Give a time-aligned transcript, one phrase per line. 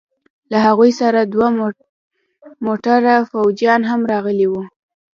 [0.51, 1.47] له هغوى سره دوه
[2.65, 4.61] موټره فوجيان هم راغلي وو.